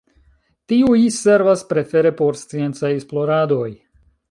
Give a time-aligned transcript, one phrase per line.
[0.71, 3.71] Tiuj servas prefere por sciencaj esploradoj.